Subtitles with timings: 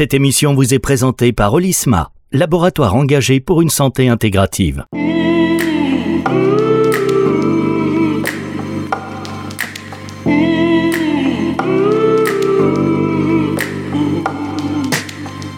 [0.00, 4.86] Cette émission vous est présentée par Olisma, laboratoire engagé pour une santé intégrative.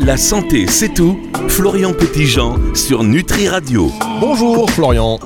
[0.01, 1.21] La santé, c'est tout.
[1.47, 3.93] Florian Petitjean sur Nutri Radio.
[4.19, 5.21] Bonjour Florian.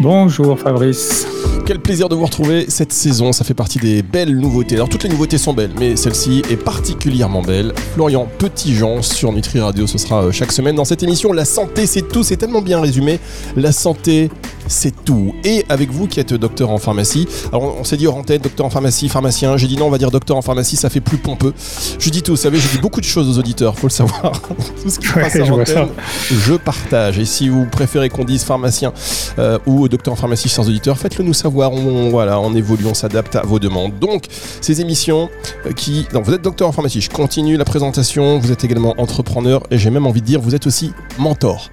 [0.00, 1.24] Bonjour Fabrice.
[1.68, 4.76] Quel plaisir de vous retrouver cette saison, ça fait partie des belles nouveautés.
[4.76, 7.74] Alors toutes les nouveautés sont belles, mais celle-ci est particulièrement belle.
[7.92, 11.30] Florian Petitjean sur Nutri Radio, ce sera euh, chaque semaine dans cette émission.
[11.30, 13.20] La santé c'est tout, c'est tellement bien résumé.
[13.54, 14.30] La santé
[14.68, 15.34] c'est tout.
[15.44, 18.66] Et avec vous qui êtes docteur en pharmacie, alors on s'est dit hors antenne, docteur
[18.66, 21.18] en pharmacie, pharmacien, j'ai dit non, on va dire docteur en pharmacie, ça fait plus
[21.18, 21.54] pompeux.
[21.98, 24.40] Je dis tout, vous savez, je dis beaucoup de choses aux auditeurs, faut le savoir.
[24.82, 25.88] tout ce qui passe antenne,
[26.30, 27.18] je partage.
[27.18, 28.92] Et si vous préférez qu'on dise pharmacien
[29.38, 31.72] euh, ou docteur en pharmacie, chers auditeurs, faites-le nous savoir.
[31.72, 33.98] On, voilà, on évolue, on s'adapte à vos demandes.
[33.98, 34.24] Donc,
[34.60, 35.28] ces émissions
[35.66, 36.06] euh, qui.
[36.12, 39.90] Vous êtes docteur en pharmacie, je continue la présentation, vous êtes également entrepreneur et j'ai
[39.90, 41.70] même envie de dire, vous êtes aussi mentor.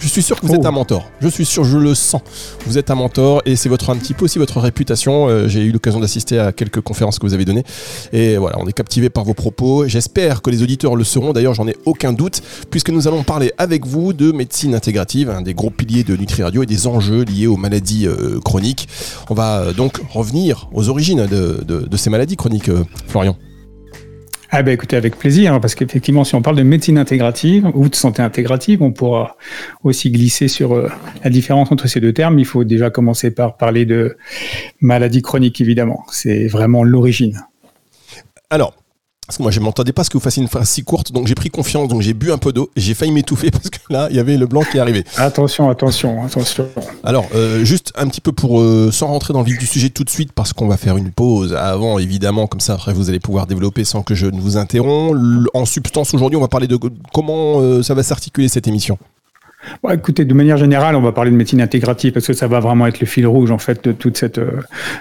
[0.00, 0.68] Je suis sûr que vous êtes oh.
[0.68, 1.10] un mentor.
[1.20, 2.22] Je suis sûr, je le sens.
[2.66, 5.28] Vous êtes un mentor et c'est votre un petit peu aussi votre réputation.
[5.28, 7.64] Euh, j'ai eu l'occasion d'assister à quelques conférences que vous avez données
[8.12, 9.88] et voilà, on est captivé par vos propos.
[9.88, 11.32] J'espère que les auditeurs le seront.
[11.32, 15.42] D'ailleurs, j'en ai aucun doute puisque nous allons parler avec vous de médecine intégrative, un
[15.42, 18.88] des gros piliers de Nutri Radio et des enjeux liés aux maladies euh, chroniques.
[19.30, 22.70] On va euh, donc revenir aux origines de, ces maladies chroniques,
[23.08, 23.36] Florian.
[24.50, 27.90] Ah ben écoutez, avec plaisir, hein, parce qu'effectivement, si on parle de médecine intégrative ou
[27.90, 29.36] de santé intégrative, on pourra
[29.84, 30.90] aussi glisser sur euh,
[31.22, 32.38] la différence entre ces deux termes.
[32.38, 34.16] Il faut déjà commencer par parler de
[34.80, 36.02] maladie chronique, évidemment.
[36.10, 37.42] C'est vraiment l'origine.
[38.48, 38.74] Alors,
[39.28, 41.26] parce que moi, je m'entendais pas ce que vous fassiez une phrase si courte, donc
[41.26, 44.08] j'ai pris confiance, donc j'ai bu un peu d'eau, j'ai failli m'étouffer parce que là,
[44.08, 45.04] il y avait le blanc qui est arrivé.
[45.18, 46.66] Attention, attention, attention.
[47.04, 49.90] Alors, euh, juste un petit peu pour, euh, sans rentrer dans le vif du sujet
[49.90, 53.10] tout de suite, parce qu'on va faire une pause avant, évidemment, comme ça, après, vous
[53.10, 55.14] allez pouvoir développer sans que je ne vous interromps.
[55.52, 56.78] En substance, aujourd'hui, on va parler de
[57.12, 58.96] comment euh, ça va s'articuler cette émission?
[59.82, 62.60] Bon, écoutez, de manière générale, on va parler de médecine intégrative parce que ça va
[62.60, 64.60] vraiment être le fil rouge en fait de toute cette euh,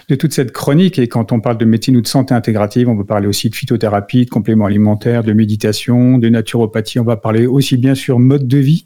[0.10, 1.00] de toute cette chronique.
[1.00, 3.56] Et quand on parle de médecine ou de santé intégrative, on va parler aussi de
[3.56, 7.00] phytothérapie, de compléments alimentaires, de méditation, de naturopathie.
[7.00, 8.86] On va parler aussi bien sûr mode de vie,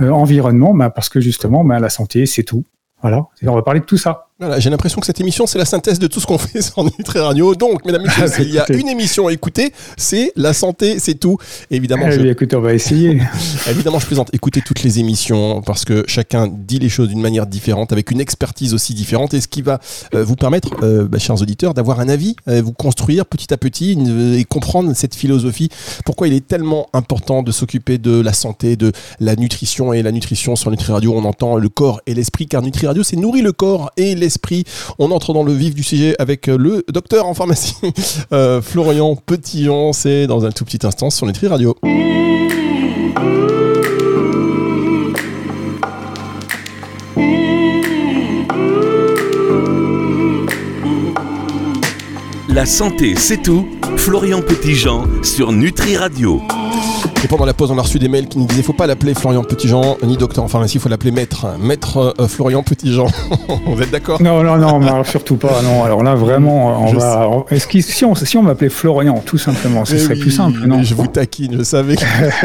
[0.00, 2.64] euh, environnement, bah, parce que justement, bah, la santé, c'est tout.
[3.02, 4.23] Voilà, on va parler de tout ça.
[4.40, 6.82] Voilà, j'ai l'impression que cette émission, c'est la synthèse de tout ce qu'on fait sur
[6.82, 7.54] Nutri Radio.
[7.54, 10.98] Donc, mesdames et messieurs, ah, il y a une émission à écouter, c'est la santé,
[10.98, 11.38] c'est tout.
[11.70, 12.20] évidemment, eh je...
[12.26, 13.22] écoutez, on va essayer.
[13.70, 14.30] évidemment, je plaisante.
[14.32, 18.20] Écoutez toutes les émissions parce que chacun dit les choses d'une manière différente, avec une
[18.20, 19.78] expertise aussi différente, et ce qui va
[20.16, 23.56] euh, vous permettre, euh, bah, chers auditeurs, d'avoir un avis, euh, vous construire petit à
[23.56, 23.96] petit
[24.36, 25.68] et comprendre cette philosophie.
[26.04, 28.90] Pourquoi il est tellement important de s'occuper de la santé, de
[29.20, 31.14] la nutrition et la nutrition sur Nutri Radio?
[31.14, 34.23] On entend le corps et l'esprit, car Nutri Radio, c'est nourrir le corps et l'esprit.
[34.98, 37.74] On entre dans le vif du sujet avec euh, le docteur en pharmacie,
[38.32, 39.92] euh, Florian Petillon.
[39.92, 41.76] C'est dans un tout petit instant sur Nutri Radio.
[52.54, 53.66] La santé, c'est tout.
[53.96, 56.40] Florian Petitjean sur Nutri Radio.
[57.24, 59.12] Et pendant la pause, on a reçu des mails qui nous disaient faut pas l'appeler
[59.14, 61.48] Florian Petitjean, ni docteur en pharmacie, il faut l'appeler maître.
[61.58, 63.08] Maître euh, Florian Petitjean.
[63.66, 64.22] Vous êtes d'accord?
[64.22, 65.62] Non, non, non, surtout pas.
[65.62, 67.28] Non, alors là, vraiment, on va.
[67.50, 70.60] Est-ce que si on, si on m'appelait Florian, tout simplement, ce eh serait plus simple,
[70.64, 70.84] non?
[70.84, 71.96] Je vous taquine, je savais.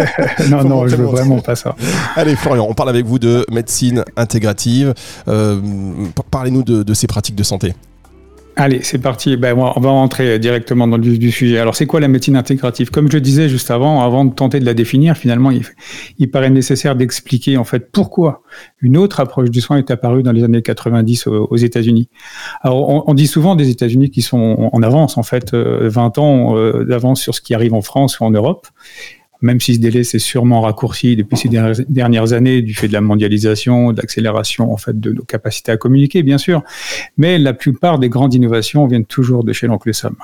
[0.50, 1.76] non, non, je veux vraiment pas ça.
[2.16, 4.96] Allez, Florian, on parle avec vous de médecine intégrative.
[5.28, 5.62] Euh,
[6.32, 7.76] parlez-nous de ces pratiques de santé.
[8.62, 9.38] Allez, c'est parti.
[9.38, 11.60] Ben, on va rentrer directement dans le vif du sujet.
[11.60, 12.92] Alors, c'est quoi la médecine intégrative?
[12.92, 16.98] Comme je disais juste avant, avant de tenter de la définir, finalement, il, paraît nécessaire
[16.98, 18.42] d'expliquer en fait pourquoi
[18.82, 22.10] une autre approche du soin est apparue dans les années 90 aux, États-Unis.
[22.60, 26.58] Alors, on, dit souvent des États-Unis qui sont en avance, en fait, 20 euh, ans
[26.58, 28.68] euh, d'avance sur ce qui arrive en France ou en Europe
[29.42, 33.02] même si ce délai s'est sûrement raccourci depuis ces dernières années du fait de la
[33.02, 36.64] mondialisation, de l'accélération en fait de nos capacités à communiquer, bien sûr.
[37.18, 40.16] Mais la plupart des grandes innovations viennent toujours de chez l'oncle Sam.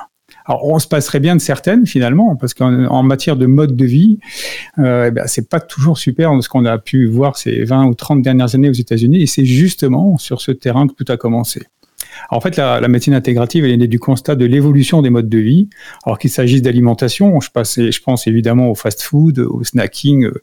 [0.44, 4.18] Alors, on se passerait bien de certaines finalement, parce qu'en matière de mode de vie,
[4.78, 7.94] euh, eh ben, c'est pas toujours super ce qu'on a pu voir ces 20 ou
[7.94, 11.62] 30 dernières années aux États-Unis, et c'est justement sur ce terrain que tout a commencé
[12.30, 15.38] en fait, la, médecine intégrative, elle est née du constat de l'évolution des modes de
[15.38, 15.68] vie.
[16.04, 20.42] Alors qu'il s'agisse d'alimentation, je, pense évidemment au fast-food, au snacking, euh,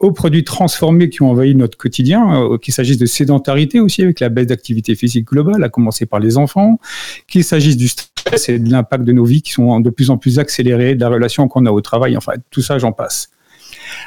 [0.00, 4.20] aux produits transformés qui ont envahi notre quotidien, euh, qu'il s'agisse de sédentarité aussi avec
[4.20, 6.78] la baisse d'activité physique globale, à commencer par les enfants,
[7.26, 10.18] qu'il s'agisse du stress et de l'impact de nos vies qui sont de plus en
[10.18, 13.30] plus accélérés, de la relation qu'on a au travail, enfin tout ça, j'en passe.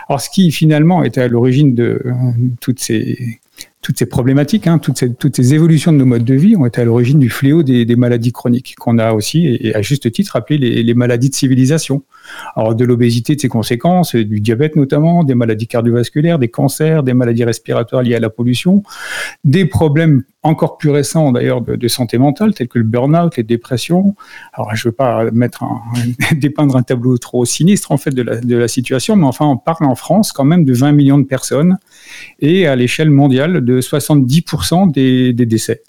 [0.09, 2.11] Alors ce qui finalement était à l'origine de euh,
[2.59, 6.65] toutes ces problématiques, hein, toutes, ces, toutes, ces, évolutions de nos modes de vie ont
[6.65, 10.35] été à l'origine du fléau des, maladies chroniques qu'on a aussi, et, à juste titre,
[10.35, 12.03] appelé les, maladies de civilisation.
[12.55, 17.13] Alors de l'obésité, de ses conséquences, du diabète notamment, des maladies cardiovasculaires, des cancers, des
[17.13, 18.83] maladies respiratoires liées à la pollution,
[19.43, 24.15] des problèmes encore plus récents d'ailleurs de, santé mentale, tels que le burn-out, les dépressions.
[24.53, 25.63] Alors je ne veux pas mettre
[26.35, 28.21] dépeindre un tableau trop sinistre en fait de
[28.55, 31.77] la, situation, mais enfin on parle en France quand même de 20 millions de personnes
[32.39, 35.83] et à l'échelle mondiale de 70% des, des décès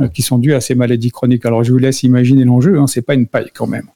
[0.00, 1.44] euh, qui sont dus à ces maladies chroniques.
[1.46, 3.86] Alors je vous laisse imaginer l'enjeu, hein, c'est pas une paille quand même.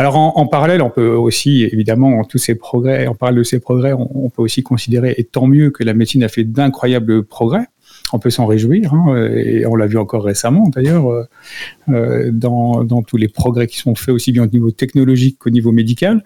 [0.00, 3.92] Alors en, parallèle, on peut aussi, évidemment, tous ces progrès, on parle de ces progrès,
[3.92, 7.66] on, peut aussi considérer, et tant mieux que la médecine a fait d'incroyables progrès,
[8.14, 11.06] on peut s'en réjouir, hein, et on l'a vu encore récemment d'ailleurs,
[11.90, 15.50] euh, dans, dans, tous les progrès qui sont faits aussi bien au niveau technologique qu'au
[15.50, 16.24] niveau médical.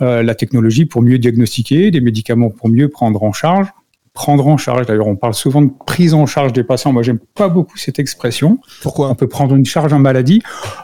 [0.00, 3.68] Euh, la technologie pour mieux diagnostiquer, des médicaments pour mieux prendre en charge,
[4.14, 4.86] prendre en charge.
[4.86, 6.92] D'ailleurs, on parle souvent de prise en charge des patients.
[6.92, 8.58] Moi, j'aime pas beaucoup cette expression.
[8.82, 10.42] Pourquoi On peut prendre une charge en maladie.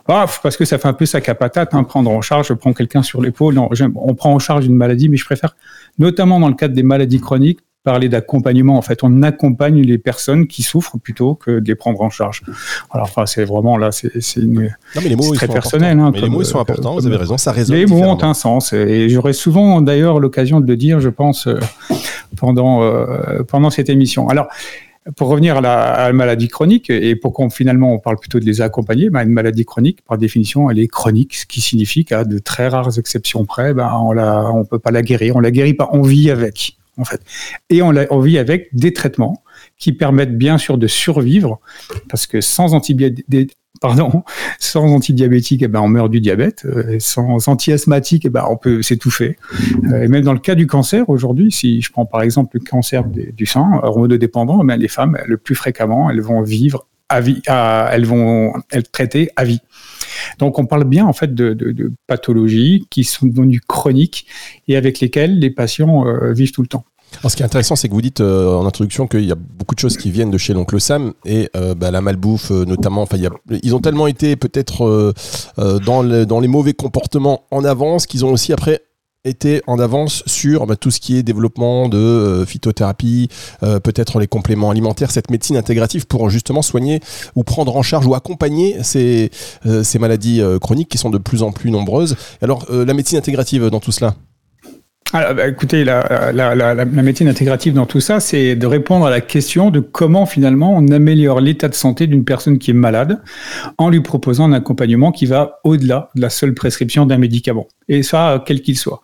[0.08, 2.48] Ah, parce que ça fait un peu sac à patate, hein, prendre en charge.
[2.48, 3.54] Je prends quelqu'un sur l'épaule.
[3.54, 5.56] Non, on prend en charge une maladie, mais je préfère,
[5.98, 8.76] notamment dans le cadre des maladies chroniques, parler d'accompagnement.
[8.76, 12.42] En fait, on accompagne les personnes qui souffrent plutôt que de les prendre en charge.
[12.90, 14.74] Alors, enfin, c'est vraiment là, c'est une.
[14.94, 15.98] Non, mais les mots, très personnel.
[15.98, 16.94] Hein, mais les mots, ils sont importants.
[16.94, 17.76] vous avez raison, ça résonne.
[17.76, 21.46] Les mots ont un sens, et j'aurai souvent d'ailleurs l'occasion de le dire, je pense,
[21.46, 21.58] euh,
[22.36, 24.28] pendant euh, pendant cette émission.
[24.28, 24.48] Alors.
[25.16, 28.60] Pour revenir à la, maladie chronique, et pour qu'on finalement on parle plutôt de les
[28.60, 32.38] accompagner, ben, une maladie chronique, par définition, elle est chronique, ce qui signifie qu'à de
[32.38, 34.20] très rares exceptions près, ben, on ne
[34.52, 37.20] on peut pas la guérir, on la guérit pas, on vit avec en fait.
[37.70, 39.42] Et on, vit avec des traitements
[39.78, 41.60] qui permettent bien sûr de survivre,
[42.08, 44.24] parce que sans antibiotiques, pardon,
[44.58, 46.64] sans antidiabétique, eh ben, on meurt du diabète.
[46.66, 49.38] Euh, sans anti-asthmatique, eh ben, on peut s'étouffer.
[49.92, 52.64] Euh, et même dans le cas du cancer, aujourd'hui, si je prends par exemple le
[52.64, 57.40] cancer du sang, hormonodépendant, eh les femmes, le plus fréquemment, elles vont vivre à vie,
[57.46, 59.60] elles vont être traitées à vie.
[60.38, 64.26] Donc on parle bien en fait de, pathologies qui sont devenues chroniques
[64.66, 66.84] et avec lesquelles les patients euh, vivent tout le temps.
[67.26, 69.74] Ce qui est intéressant, c'est que vous dites euh, en introduction qu'il y a beaucoup
[69.74, 73.06] de choses qui viennent de chez l'oncle Sam et euh, bah, la malbouffe notamment.
[73.62, 75.14] Ils ont tellement été peut-être
[75.56, 78.82] dans, dans les mauvais comportements en avance qu'ils ont aussi après
[79.24, 83.28] était en avance sur bah, tout ce qui est développement de euh, phytothérapie,
[83.62, 87.00] euh, peut-être les compléments alimentaires, cette médecine intégrative pour justement soigner
[87.34, 89.30] ou prendre en charge ou accompagner ces,
[89.66, 92.16] euh, maladies chroniques qui sont de plus en plus nombreuses.
[92.40, 94.14] Alors, la médecine intégrative dans tout cela?
[95.12, 99.20] Alors, bah, écoutez, la, la, médecine intégrative dans tout ça, c'est de répondre à la
[99.20, 103.20] question de comment finalement on améliore l'état de santé d'une personne qui est malade
[103.78, 107.66] en lui proposant un accompagnement qui va au-delà de la seule prescription d'un médicament.
[107.88, 109.00] Et ça, quel qu'il soit.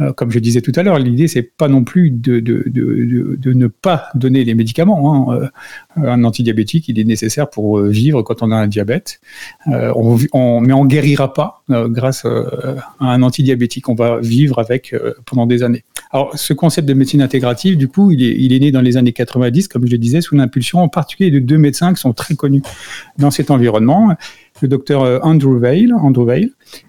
[0.00, 3.52] Euh, comme je disais tout à l'heure, l'idée, c'est pas non plus de, de, de,
[3.52, 5.30] ne pas donner les médicaments.
[5.30, 5.50] Hein.
[5.98, 9.20] Euh, un antidiabétique, il est nécessaire pour euh, vivre quand on a un diabète.
[9.66, 13.88] on, on, mais on guérira pas grâce à un antidiabétique.
[13.88, 14.94] On va vivre avec
[15.24, 15.84] pendant des années.
[16.12, 18.96] Alors, ce concept de médecine intégrative, du coup, il est, il est né dans les
[18.96, 22.12] années 90, comme je le disais, sous l'impulsion en particulier de deux médecins qui sont
[22.12, 22.62] très connus
[23.18, 24.14] dans cet environnement.
[24.62, 26.26] Le docteur euh, Andrew Vail, Andrew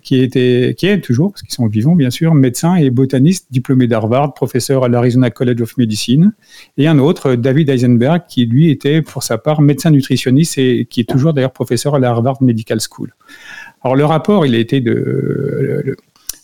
[0.02, 4.84] qui, est toujours, parce qu'ils sont vivants bien sûr, médecin et botaniste diplômé d'Harvard, professeur
[4.84, 6.34] à l'Arizona College of Medicine,
[6.78, 11.02] et un autre, David Eisenberg, qui lui était pour sa part médecin nutritionniste et qui
[11.02, 13.14] est toujours d'ailleurs professeur à la Harvard Medical School.
[13.84, 15.96] Alors le rapport, il a été de,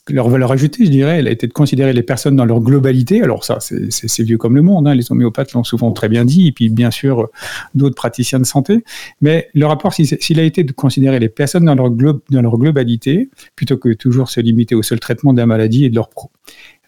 [0.10, 3.22] leur valeur ajoutée, je dirais, elle a été de considérer les personnes dans leur globalité.
[3.22, 4.96] Alors ça, c'est vieux comme le monde, hein.
[4.96, 7.30] les homéopathes l'ont souvent très bien dit, et puis bien sûr
[7.74, 8.84] d'autres praticiens de santé.
[9.22, 13.30] Mais le rapport, s'il a été de considérer les personnes dans leur, dans leur globalité,
[13.56, 16.32] plutôt que toujours se limiter au seul traitement de la maladie et de leur pro,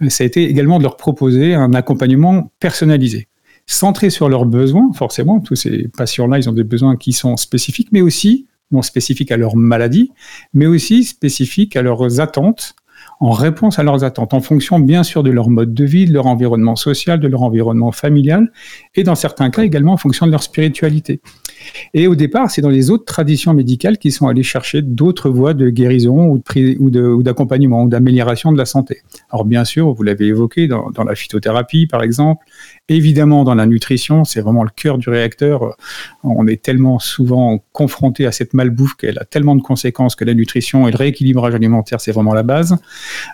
[0.09, 3.27] ça a été également de leur proposer un accompagnement personnalisé
[3.67, 7.87] centré sur leurs besoins, forcément, tous ces patients-là, ils ont des besoins qui sont spécifiques,
[7.91, 10.11] mais aussi non spécifiques à leur maladie,
[10.53, 12.75] mais aussi spécifiques à leurs attentes
[13.19, 16.13] en réponse à leurs attentes, en fonction bien sûr de leur mode de vie, de
[16.13, 18.51] leur environnement social, de leur environnement familial,
[18.95, 21.21] et dans certains cas également en fonction de leur spiritualité.
[21.93, 25.53] Et au départ, c'est dans les autres traditions médicales qu'ils sont allés chercher d'autres voies
[25.53, 29.01] de guérison ou d'accompagnement ou d'amélioration de la santé.
[29.31, 32.45] Alors bien sûr, vous l'avez évoqué, dans, la phytothérapie par exemple,
[32.89, 35.75] évidemment dans la nutrition, c'est vraiment le cœur du réacteur.
[36.23, 40.33] On est tellement souvent confronté à cette malbouffe qu'elle a tellement de conséquences que la
[40.33, 42.77] nutrition et le rééquilibrage alimentaire, c'est vraiment la base.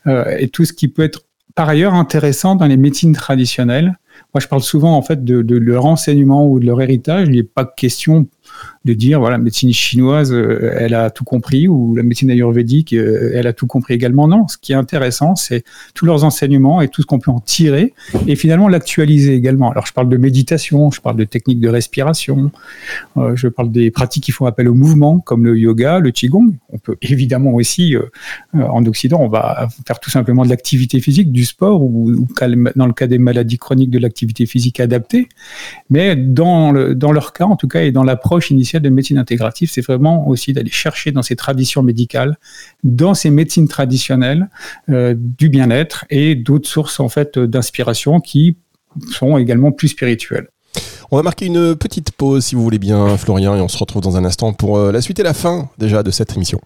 [0.07, 1.21] Euh, et tout ce qui peut être
[1.55, 3.97] par ailleurs intéressant dans les médecines traditionnelles.
[4.33, 7.27] Moi, je parle souvent en fait de, leur enseignement ou de leur héritage.
[7.27, 8.27] Il n'est pas question
[8.85, 12.93] de dire voilà, la médecine chinoise, euh, elle a tout compris, ou la médecine ayurvédique,
[12.93, 14.27] euh, elle a tout compris également.
[14.27, 15.63] Non, ce qui est intéressant, c'est
[15.93, 17.93] tous leurs enseignements et tout ce qu'on peut en tirer,
[18.27, 19.71] et finalement l'actualiser également.
[19.71, 22.51] Alors je parle de méditation, je parle de techniques de respiration,
[23.17, 26.53] euh, je parle des pratiques qui font appel au mouvement, comme le yoga, le qigong.
[26.69, 27.95] On peut évidemment aussi,
[28.53, 32.27] en Occident, on va faire tout simplement de l'activité physique, du sport, ou,
[32.75, 35.27] dans le cas des maladies chroniques, de l'activité physique adaptée.
[35.89, 39.69] Mais dans, dans leur cas, en tout cas, et dans l'approche initiale de médecine intégrative,
[39.71, 42.37] c'est vraiment aussi d'aller chercher dans ces traditions médicales,
[42.83, 44.49] dans ces médecines traditionnelles,
[44.89, 48.57] euh, du bien-être et d'autres sources en fait d'inspiration qui
[49.09, 50.47] sont également plus spirituelles.
[51.11, 54.01] On va marquer une petite pause si vous voulez bien, Florian, et on se retrouve
[54.01, 56.61] dans un instant pour euh, la suite et la fin déjà de cette émission.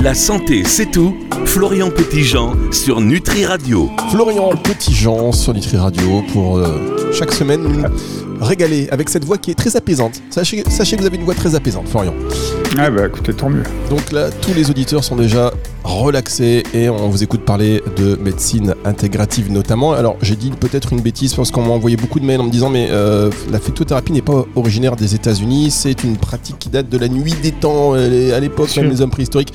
[0.00, 1.16] La santé, c'est tout.
[1.44, 3.90] Florian Petitjean sur Nutri Radio.
[4.12, 7.90] Florian Petitjean sur Nutri Radio pour euh, chaque semaine
[8.40, 10.22] régaler avec cette voix qui est très apaisante.
[10.30, 12.14] Sachez, sachez que vous avez une voix très apaisante, Florian.
[12.78, 13.62] Ah bah écoutez, tant mieux.
[13.90, 15.52] Donc là, tous les auditeurs sont déjà
[15.84, 19.92] relaxés et on vous écoute parler de médecine intégrative notamment.
[19.92, 22.50] Alors j'ai dit peut-être une bêtise parce qu'on m'a envoyé beaucoup de mails en me
[22.50, 26.88] disant mais euh, la phytothérapie n'est pas originaire des États-Unis, c'est une pratique qui date
[26.90, 29.52] de la nuit des temps, à l'époque même des hommes préhistoriques.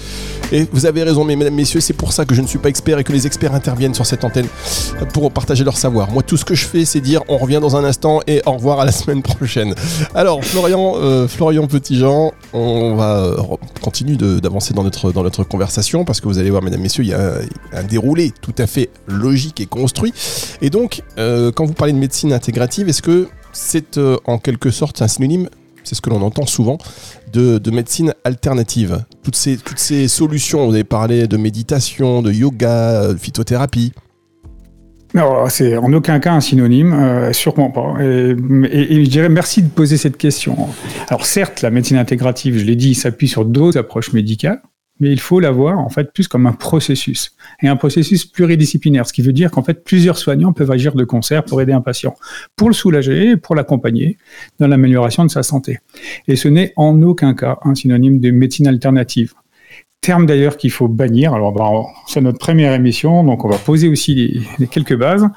[0.51, 2.69] Et vous avez raison, mais mesdames, messieurs, c'est pour ça que je ne suis pas
[2.69, 4.45] expert et que les experts interviennent sur cette antenne
[5.11, 6.11] pour partager leur savoir.
[6.11, 8.51] Moi, tout ce que je fais, c'est dire on revient dans un instant et au
[8.51, 9.73] revoir à la semaine prochaine.
[10.15, 13.37] Alors Florian, euh, Florian Petitjean, on va euh,
[13.81, 17.09] continuer d'avancer dans notre, dans notre conversation parce que vous allez voir, mesdames, messieurs, il
[17.09, 17.39] y a
[17.73, 20.13] un, déroulé tout à fait logique et construit.
[20.61, 25.01] Et donc, euh, quand vous parlez de médecine intégrative, est-ce que c'est en quelque sorte
[25.01, 25.49] un synonyme
[25.83, 26.77] c'est ce que l'on entend souvent,
[27.33, 29.03] de, médecine alternative?
[29.21, 33.91] Toutes ces, toutes ces solutions, vous avez parlé de méditation, de yoga, de phytothérapie.
[35.13, 37.95] Non, c'est en aucun cas un synonyme, euh, sûrement pas.
[38.01, 40.57] Et, je dirais merci de poser cette question.
[41.07, 44.61] Alors certes, la médecine intégrative, je l'ai dit, s'appuie sur d'autres approches médicales,
[44.99, 49.05] mais il faut la voir en fait plus comme un processus et un processus pluridisciplinaire,
[49.05, 51.81] ce qui veut dire qu'en fait plusieurs soignants peuvent agir de concert pour aider un
[51.81, 52.15] patient,
[52.55, 54.17] pour le soulager, pour l'accompagner
[54.59, 55.79] dans l'amélioration de sa santé.
[56.27, 59.33] Et ce n'est en aucun cas un synonyme de médecine alternative
[60.03, 61.33] terme d'ailleurs qu'il faut bannir.
[61.33, 65.27] Alors, c'est notre première émission, donc on va poser aussi quelques bases.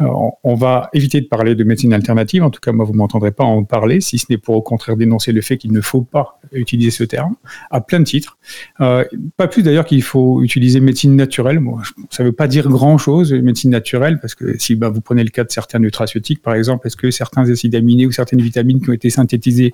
[0.00, 0.06] Euh,
[0.44, 2.44] on va éviter de parler de médecine alternative.
[2.44, 4.96] En tout cas, moi, vous m'entendrez pas en parler, si ce n'est pour au contraire
[4.96, 7.34] dénoncer le fait qu'il ne faut pas utiliser ce terme
[7.70, 8.38] à plein de titres.
[8.80, 9.04] Euh,
[9.36, 11.58] pas plus d'ailleurs qu'il faut utiliser médecine naturelle.
[11.58, 15.24] Moi, ça ne veut pas dire grand-chose, médecine naturelle, parce que si bah, vous prenez
[15.24, 18.80] le cas de certains nutraceutiques, par exemple, est-ce que certains acides aminés ou certaines vitamines
[18.80, 19.72] qui ont été synthétisées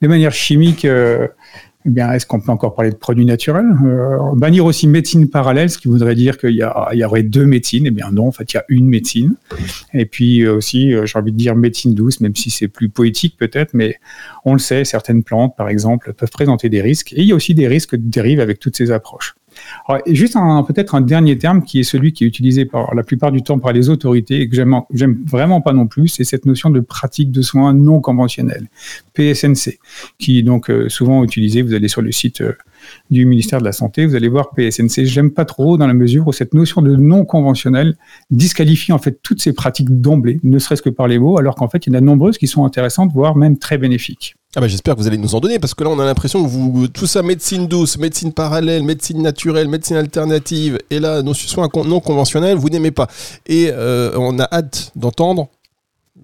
[0.00, 1.28] de manière chimique euh,
[1.84, 3.66] eh bien, est-ce qu'on peut encore parler de produits naturels?
[3.84, 6.62] Euh, Bannir aussi médecine parallèle, ce qui voudrait dire qu'il y,
[6.96, 7.86] y, aurait deux médecines.
[7.86, 9.34] Eh bien non, en fait, il y a une médecine.
[9.92, 12.88] Et puis euh, aussi, euh, j'ai envie de dire médecine douce, même si c'est plus
[12.88, 13.96] poétique peut-être, mais
[14.44, 17.12] on le sait, certaines plantes, par exemple, peuvent présenter des risques.
[17.14, 19.34] Et il y a aussi des risques qui dérivent avec toutes ces approches.
[19.86, 20.34] Alors, juste
[20.66, 23.58] peut-être un dernier terme qui est celui qui est utilisé par la plupart du temps
[23.58, 27.30] par les autorités et que j'aime vraiment pas non plus, c'est cette notion de pratique
[27.30, 28.68] de soins non conventionnels,
[29.14, 29.78] PSNC,
[30.18, 31.62] qui est donc euh, souvent utilisé.
[31.62, 32.52] Vous allez sur le site euh,
[33.10, 35.04] du ministère de la Santé, vous allez voir PSNC.
[35.04, 37.96] J'aime pas trop dans la mesure où cette notion de non conventionnel
[38.30, 41.68] disqualifie en fait toutes ces pratiques d'emblée, ne serait-ce que par les mots, alors qu'en
[41.68, 44.36] fait il y en a nombreuses qui sont intéressanutes, voire même très bénéfiques.
[44.54, 46.44] Ah bah j'espère que vous allez nous en donner parce que là on a l'impression
[46.44, 51.32] que vous tout ça médecine douce, médecine parallèle, médecine naturelle, médecine alternative et là nos
[51.32, 53.06] soins non conventionnels vous n'aimez pas.
[53.46, 55.48] Et euh, on a hâte d'entendre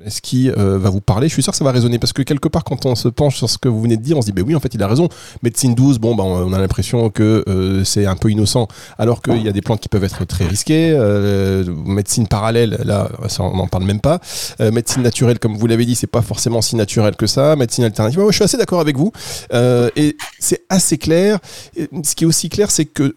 [0.06, 1.28] ce qui euh, va vous parler?
[1.28, 3.36] Je suis sûr que ça va résonner parce que quelque part, quand on se penche
[3.36, 4.82] sur ce que vous venez de dire, on se dit, ben oui, en fait, il
[4.82, 5.08] a raison.
[5.42, 9.42] Médecine douce, bon, ben, on a l'impression que euh, c'est un peu innocent, alors qu'il
[9.42, 10.90] y a des plantes qui peuvent être très risquées.
[10.92, 14.20] Euh, médecine parallèle, là, on n'en parle même pas.
[14.60, 17.56] médecine naturelle, comme vous l'avez dit, c'est pas forcément si naturel que ça.
[17.56, 19.12] Médecine alternative, moi, je suis assez d'accord avec vous.
[19.52, 21.38] et c'est assez clair.
[21.76, 23.14] ce qui est aussi clair, c'est que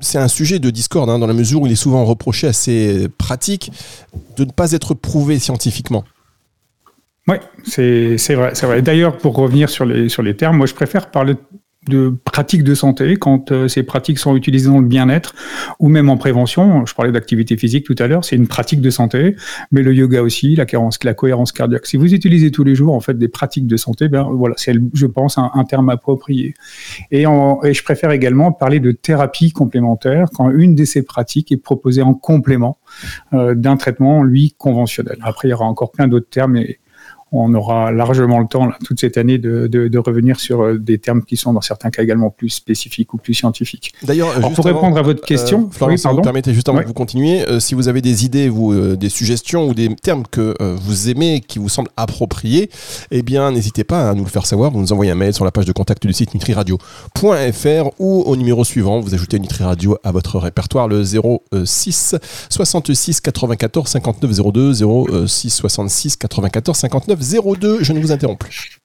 [0.00, 2.52] c'est un sujet de discorde, hein, dans la mesure où il est souvent reproché à
[2.52, 3.72] ces pratiques
[4.36, 6.04] de ne pas être prouvé scientifiquement.
[7.30, 8.82] Oui, c'est vrai.
[8.82, 11.34] D'ailleurs, pour revenir sur les, sur les termes, moi je préfère parler
[11.88, 15.34] de pratiques de santé quand euh, ces pratiques sont utilisées dans le bien-être
[15.78, 16.84] ou même en prévention.
[16.84, 19.34] Je parlais d'activité physique tout à l'heure, c'est une pratique de santé,
[19.70, 21.86] mais le yoga aussi, la cohérence, cardiaque.
[21.86, 24.74] Si vous utilisez tous les jours en fait des pratiques de santé, ben voilà, c'est
[24.92, 26.54] je pense un, terme approprié.
[27.10, 32.02] Et, je préfère également parler de thérapie complémentaire quand une de ces pratiques est proposée
[32.02, 32.78] en complément
[33.32, 35.16] euh, d'un traitement lui conventionnel.
[35.22, 36.58] Après, il y aura encore plein d'autres termes.
[37.32, 41.52] On aura largement le temps toute cette année de, revenir sur des termes qui sont
[41.52, 43.92] dans certains cas également plus spécifiques ou plus scientifiques.
[44.02, 47.88] D'ailleurs, pour répondre à votre question, Florence, vous permettez justement que vous continuez, si vous
[47.88, 51.90] avez des idées, vous, des suggestions ou des termes que vous aimez, qui vous semblent
[51.96, 52.70] appropriés,
[53.10, 54.70] eh bien, n'hésitez pas à nous le faire savoir.
[54.70, 58.36] Vous nous envoyez un mail sur la page de contact du site nutriradio.fr ou au
[58.36, 62.16] numéro suivant, vous ajoutez Nutri Radio à votre répertoire, le 06
[62.48, 64.74] 66 94 59 02,
[65.26, 67.82] 06 66 94 59 02.
[67.82, 68.80] Je ne vous interromps plus.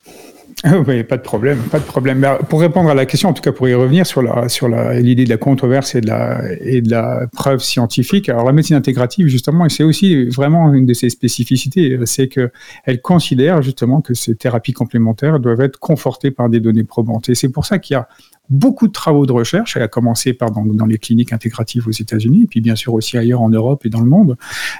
[0.87, 2.25] Oui, pas de problème, pas de problème.
[2.49, 5.25] pour répondre à la question, en tout cas pour y revenir sur la sur l'idée
[5.25, 8.29] de la controverse et de la et de la preuve scientifique.
[8.29, 12.51] Alors la médecine intégrative justement, c'est aussi vraiment une de ses spécificités, c'est que
[12.85, 17.29] elle considère justement que ces thérapies complémentaires doivent être confortées par des données probantes.
[17.29, 18.07] Et c'est pour ça qu'il y a
[18.49, 22.43] beaucoup de travaux de recherche, à commencer par dans, dans, les cliniques intégratives aux États-Unis,
[22.43, 24.37] et puis bien sûr aussi ailleurs en Europe et dans le monde,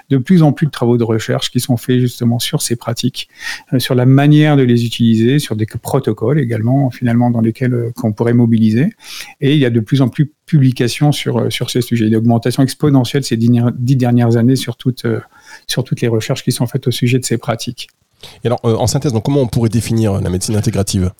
[0.10, 3.30] de plus en plus de travaux de recherche qui sont faits justement sur ces pratiques,
[3.74, 7.92] euh, sur la manière de les utiliser, sur des protocoles également finalement dans lesquels euh,
[7.96, 8.94] qu'on pourrait mobiliser.
[9.42, 12.08] Et il y a de plus en plus publications sur, euh, sur ces sujets.
[12.08, 15.08] Une augmentation exponentielle ces dix dernières années sur toutes,
[15.68, 17.88] sur toutes les recherches qui sont faites au sujet de ces pratiques.
[18.44, 21.12] Et alors, en synthèse, donc, comment on pourrait définir la médecine intégrative?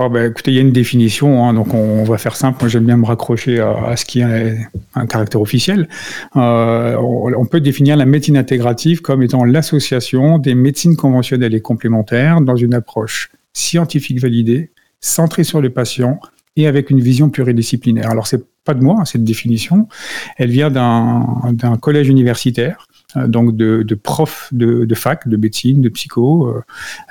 [0.00, 2.58] Oh ben, écoutez, il y a une définition, hein, donc on, va faire simple.
[2.60, 4.56] Moi, j'aime bien me raccrocher à, ce qui est
[4.94, 5.88] un caractère officiel.
[6.36, 12.40] Euh, on, peut définir la médecine intégrative comme étant l'association des médecines conventionnelles et complémentaires
[12.40, 16.20] dans une approche scientifique validée, centrée sur le patient
[16.54, 18.08] et avec une vision pluridisciplinaire.
[18.08, 19.88] Alors, c'est pas de moi, hein, cette définition.
[20.36, 22.86] Elle vient d'un collège universitaire
[23.16, 26.62] donc de, profs de, fac, de médecine, de psycho, euh,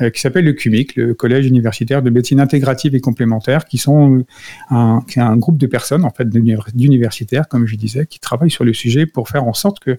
[0.01, 4.24] euh, qui s'appelle le CUMIC, le Collège universitaire de médecine intégrative et complémentaire, qui sont
[4.70, 8.74] un, un groupe de personnes, en fait, d'universitaires, comme je disais, qui travaillent sur le
[8.74, 9.98] sujet pour faire en sorte que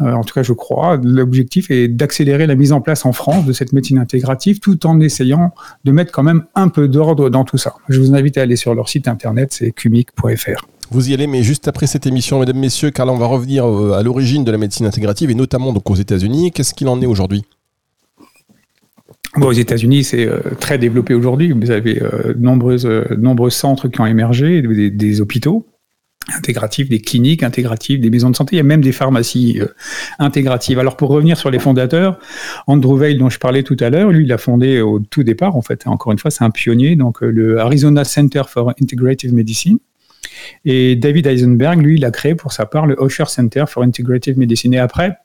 [0.00, 3.52] en tout cas, je crois, l'objectif est d'accélérer la mise en place en France de
[3.52, 7.58] cette médecine intégrative tout en essayant de mettre quand même un peu d'ordre dans tout
[7.58, 7.74] ça.
[7.88, 10.77] Je vous invite à aller sur leur site internet, c'est cumic.fr.
[10.90, 13.66] Vous y allez, mais juste après cette émission, mesdames, messieurs, car là, on va revenir
[13.66, 16.50] euh, à l'origine de la médecine intégrative et notamment donc aux États-Unis.
[16.50, 17.44] Qu'est-ce qu'il en est aujourd'hui?
[19.36, 21.52] Aux États-Unis, c'est euh, très développé aujourd'hui.
[21.52, 25.66] Vous avez euh, nombreuses, nombreux centres qui ont émergé, des, hôpitaux
[26.34, 28.56] intégratifs, des cliniques intégratives, des maisons de santé.
[28.56, 29.60] Il y a même des pharmacies
[30.18, 30.78] intégratives.
[30.78, 32.18] Alors, pour revener sur les fondateurs,
[32.66, 35.56] Andrew Weil, dont je parlais tout à l'heure, lui, il a fondé au tout départ,
[35.56, 39.78] en fait, encore une fois, c'est un pionnier, donc le Arizona Center for Integrative Medicine
[40.64, 44.38] et David Eisenberg, lui, il a créé pour sa part le Osher Center for Integrative
[44.38, 44.74] Medicine.
[44.74, 45.16] Et après,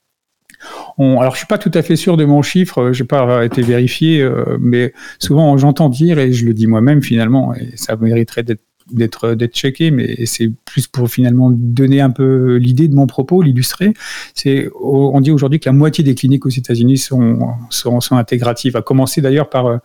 [0.98, 3.46] on, alors je suis pas tout à fait sûr de mon chiffre, je n'ai pas
[3.46, 7.96] été vérifié, euh, mais souvent j'entends dire, et je le dis moi-même finalement, et ça
[7.96, 13.08] mériterait d'être d'être checké, mais c'est plus pour finalement donner un peu l'idée de mon
[13.08, 13.94] propos, l'illustrer.
[14.34, 18.76] C'est on dit aujourd'hui que la moitié des cliniques aux États-Unis sont, sont, sont intégratives.
[18.76, 19.78] À commencer d'ailleurs par euh,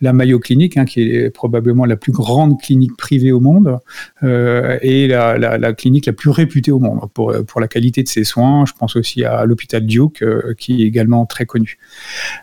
[0.00, 3.78] la Mayo Clinic, hein, qui est probablement la plus grande clinique privée au monde
[4.22, 8.24] euh, et la, clinique la plus réputée au monde pour pour la qualité de ses
[8.24, 8.64] soins.
[8.66, 11.78] Je pense aussi à l'hôpital Duke, euh, qui est également très connu.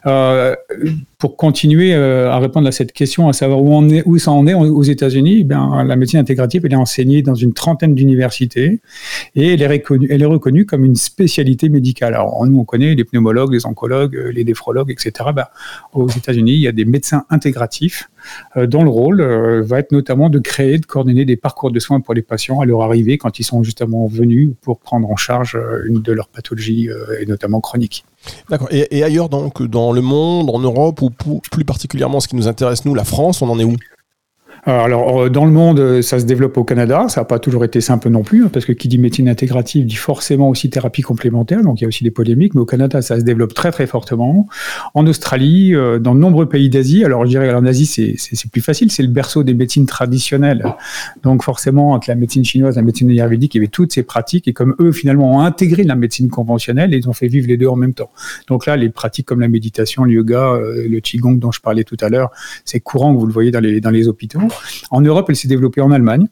[0.06, 0.56] Euh,
[1.18, 4.48] pour continuer euh, à répondre à cette question, à savoir où, on est, ça en
[4.48, 8.80] est aux États-Unis, eh la médecine intégrative, elle est enseignée dans une trentaine d'universités
[9.36, 12.14] et elle est, reconnue, comme une spécialité médicale.
[12.14, 15.30] Alors, nous, on connaît les pneumologues, les oncologues, les néphrologues, etc.
[15.34, 15.46] Ben,
[15.94, 18.15] aux États-Unis, il y a des médecins intégratifs euh,
[18.56, 22.00] dont le rôle euh, va être notamment de créer, de coordonner des parcours de soins
[22.00, 25.58] pour les patients à leur arrivée quand ils sont justement venus pour prendre en charge
[25.86, 28.06] une de leurs pathologies et notamment chroniques.
[28.50, 28.68] D'accord.
[28.72, 32.86] Et, ailleurs, donc, dans le monde, en Europe, ou plus particulièrement ce qui nous intéresse,
[32.86, 33.76] nous, la France, on en est où?
[34.66, 37.06] Alors, euh, dans le monde, euh, ça se développe au Canada.
[37.08, 39.86] Ça n'a pas toujours été simple non plus, hein, parce que qui dit médecine intégrative
[39.86, 41.62] dit forcément aussi thérapie complémentaire.
[41.62, 42.56] Donc, il y a aussi des polémiques.
[42.56, 44.48] Mais au Canada, ça se développe très, très fortement.
[44.96, 47.04] En Australie, euh, dans de nombreux pays d'Asie.
[47.04, 48.92] Alors, je dirais, en Asie, c'est plus facile.
[48.92, 50.66] C'est le berceau des médecines traditionnelles.
[51.22, 54.48] Donc, forcément, avec la médecine chinoise, la médecine ayurvédique, il y avait toutes ces pratiques.
[54.48, 57.68] Et comme eux, finalement, ont intégré la médecine conventionnelle, ils ont fait vivre les deux
[57.68, 58.10] en même temps.
[58.48, 61.98] Donc là, les pratiques comme la méditation, le yoga, le qigong dont je parlais tout
[62.02, 62.32] à l'heure,
[62.64, 64.40] c'est courant que vous le voyez dans les, dans les hôpitaux.
[64.92, 66.28] En Europe, elle s'est développée en Allemagne.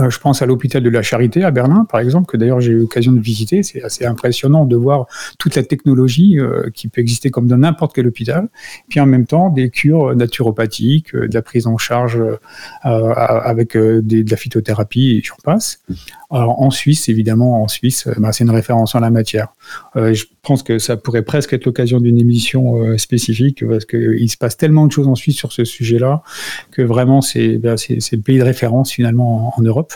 [0.00, 2.72] Euh, je pense à l'hôpital de la Charité à Berlin, par exemple, que d'ailleurs j'ai
[2.72, 3.62] eu l'occasion de visiter.
[3.62, 5.06] C'est assez impressionnant de voir
[5.38, 8.48] toute la technologie euh, qui peut exister comme dans n'importe quel hôpital.
[8.88, 12.20] Puis en même temps, des cures naturopathiques, euh, de la prise en charge
[12.82, 15.80] avec de la phytothérapie et j'en passe.
[16.30, 19.48] Alors en Suisse, évidemment, en Suisse, bah, c'est une référence en la matière.
[19.94, 24.56] je pense que ça pourrait presque être l'occasion d'une émission spécifique parce qu'il se passe
[24.56, 26.22] tellement de choses en Suisse sur ce sujet-là
[26.70, 29.92] que vraiment c'est bah, le pays de référence finalement en Europe.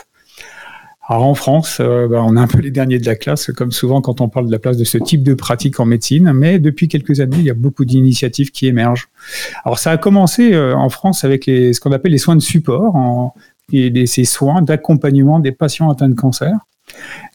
[1.11, 3.73] Alors en France, euh, bah, on est un peu les derniers de la classe, comme
[3.73, 6.57] souvent quand on parle de la place de ce type de pratique en médecine, mais
[6.57, 9.09] depuis quelques années, il y a beaucoup d'initiatives qui émergent.
[9.65, 13.33] Alors ça a commencé euh, en France avec ce qu'on appelle les soins de support
[14.05, 16.53] ces soins d'accompagnement des patients atteints de cancer.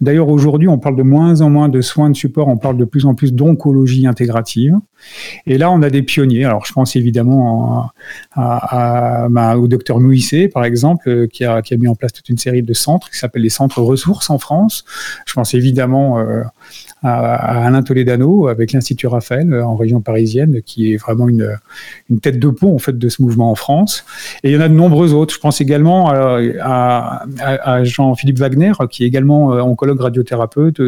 [0.00, 2.84] D'ailleurs, aujourd'hui, on parle de moins en moins de soins de support, on parle de
[2.84, 4.74] plus en plus d'oncologie intégrative.
[5.46, 6.44] Et là, on a des pionniers.
[6.44, 7.90] Alors, je pense évidemment
[8.36, 12.62] bah, au docteur Mouissé, par exemple, euh, qui a, mis en place toute une série
[12.62, 14.84] de centres qui s'appellent les centres ressources en France.
[15.26, 16.42] Je pense évidemment euh,
[17.06, 21.56] à, Alain Toledano avec l'Institut Raphaël euh, en région parisienne, qui est vraiment une,
[22.10, 24.04] une, tête de pont en fait de ce mouvement en France.
[24.42, 25.34] Et il y en a de nombreux autres.
[25.34, 30.80] Je pense également à, à Jean-Philippe Wagner, qui est également oncologue radiothérapeute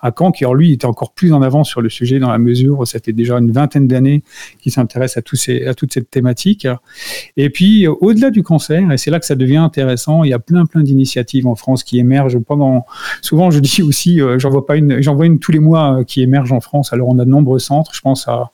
[0.00, 2.78] à Caen, qui lui était encore plus en avance sur le sujet dans la mesure
[2.80, 4.22] où ça fait déjà une vingtaine d'années
[4.60, 5.38] qu'il s'intéresse à, toute
[5.92, 6.66] cette thématique.
[7.36, 10.38] Et puis, au-delà du cancer, et c'est là que ça devient intéressant, il y a
[10.38, 12.38] plein plein d'initiatives en France qui émergent.
[13.22, 16.00] Souvent, je dis aussi, euh, j'en vois pas une, j'en vois une tous les mois
[16.00, 16.92] euh, qui émerge en France.
[16.92, 17.92] Alors, on a de nombreux centres.
[17.94, 18.50] Je pense à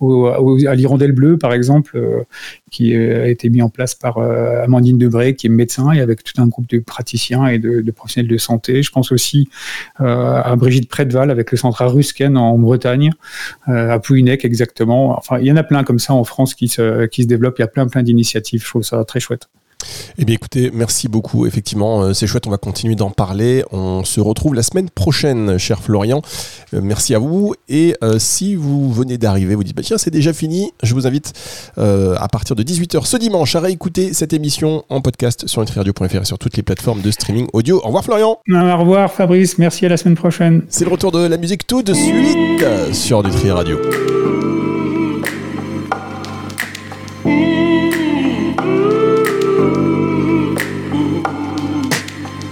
[0.00, 2.22] l'Hirondelle Bleue, par exemple, euh,
[2.70, 6.22] qui a été mis en place par euh, Amandine Debré, qui est médecin, et avec
[6.22, 8.82] tout un groupe de praticiens et de, professionnels de santé.
[8.82, 9.48] Je pense aussi
[10.00, 13.10] euh, à Brigitte Prédeval, avec le centre à Rusken en Bretagne,
[13.66, 15.16] à Pouinec exactement.
[15.18, 17.58] Enfin, il y en a plein comme ça en France qui se, qui se développent.
[17.58, 18.62] Il y a plein, plein d'initiatives.
[18.62, 19.48] Je trouve ça très chouette.
[20.18, 21.46] Eh bien écoutez, merci beaucoup.
[21.46, 23.62] Effectivement, euh, c'est chouette, on va continuer d'en parler.
[23.70, 26.22] On se retrouve la semaine prochaine, cher Florian.
[26.74, 27.54] Euh, merci à vous.
[27.68, 31.06] Et euh, si vous venez d'arriver, vous dites, bah, tiens, c'est déjà fini, je vous
[31.06, 31.32] invite
[31.76, 36.24] à partir de 18h ce dimanche à réécouter cette émission en podcast sur nutriradio.fr et
[36.24, 37.80] sur toutes les plateformes de streaming audio.
[37.82, 38.38] Au revoir Florian.
[38.50, 40.62] Au revoir Fabrice, merci à la semaine prochaine.
[40.68, 43.78] C'est le retour de la musique tout de suite sur Nutri Radio.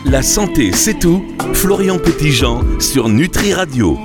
[0.08, 1.24] La santé, c'est tout.
[1.52, 3.94] Florian Petitjean sur Nutri Radio.